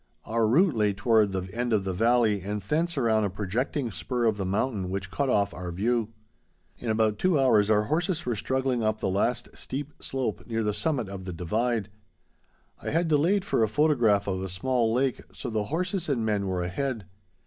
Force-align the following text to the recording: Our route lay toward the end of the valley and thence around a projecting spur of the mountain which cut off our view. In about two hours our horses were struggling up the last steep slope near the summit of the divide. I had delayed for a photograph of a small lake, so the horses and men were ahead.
Our 0.25 0.47
route 0.47 0.73
lay 0.73 0.93
toward 0.93 1.31
the 1.31 1.47
end 1.53 1.73
of 1.73 1.83
the 1.83 1.93
valley 1.93 2.41
and 2.41 2.59
thence 2.59 2.97
around 2.97 3.23
a 3.23 3.29
projecting 3.29 3.91
spur 3.91 4.25
of 4.25 4.37
the 4.37 4.47
mountain 4.47 4.89
which 4.89 5.11
cut 5.11 5.29
off 5.29 5.53
our 5.53 5.71
view. 5.71 6.11
In 6.79 6.89
about 6.89 7.19
two 7.19 7.39
hours 7.39 7.69
our 7.69 7.83
horses 7.83 8.25
were 8.25 8.35
struggling 8.35 8.81
up 8.83 8.97
the 8.99 9.07
last 9.09 9.49
steep 9.55 9.93
slope 9.99 10.47
near 10.47 10.63
the 10.63 10.73
summit 10.73 11.07
of 11.07 11.25
the 11.25 11.33
divide. 11.33 11.89
I 12.81 12.89
had 12.89 13.09
delayed 13.09 13.45
for 13.45 13.61
a 13.61 13.67
photograph 13.67 14.25
of 14.25 14.41
a 14.41 14.49
small 14.49 14.91
lake, 14.91 15.21
so 15.33 15.51
the 15.51 15.65
horses 15.65 16.09
and 16.09 16.25
men 16.25 16.47
were 16.47 16.63
ahead. 16.63 17.05